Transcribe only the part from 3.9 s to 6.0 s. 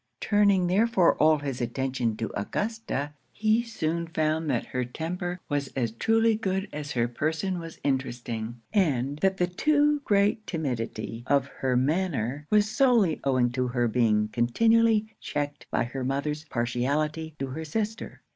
found that her temper was as